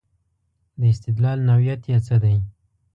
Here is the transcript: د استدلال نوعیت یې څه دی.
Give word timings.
د 0.79 0.81
استدلال 0.93 1.39
نوعیت 1.49 1.81
یې 1.91 1.97
څه 2.07 2.15
دی. 2.23 2.35